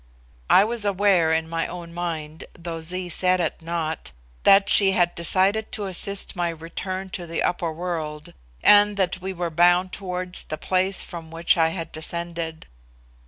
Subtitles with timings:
[0.49, 5.13] I was aware in my own mind, though Zee said it not, that she had
[5.13, 8.33] decided to assist my return to the upper world,
[8.63, 12.65] and that we were bound towards the place from which I had descended.